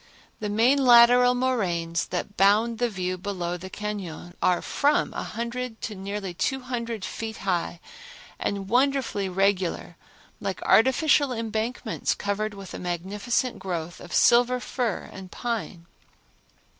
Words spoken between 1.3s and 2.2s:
moraines